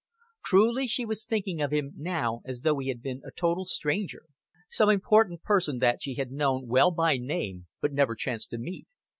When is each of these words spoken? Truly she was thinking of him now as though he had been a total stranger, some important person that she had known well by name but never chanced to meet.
Truly 0.43 0.87
she 0.87 1.05
was 1.05 1.25
thinking 1.25 1.61
of 1.61 1.69
him 1.71 1.91
now 1.95 2.41
as 2.43 2.61
though 2.61 2.79
he 2.79 2.87
had 2.87 3.03
been 3.03 3.21
a 3.23 3.29
total 3.29 3.65
stranger, 3.65 4.23
some 4.67 4.89
important 4.89 5.43
person 5.43 5.77
that 5.77 6.01
she 6.01 6.15
had 6.15 6.31
known 6.31 6.65
well 6.65 6.89
by 6.89 7.17
name 7.17 7.67
but 7.81 7.93
never 7.93 8.15
chanced 8.15 8.49
to 8.49 8.57
meet. 8.57 8.87